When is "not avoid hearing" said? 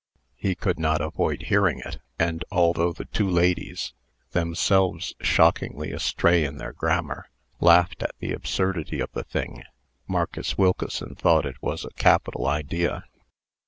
0.79-1.77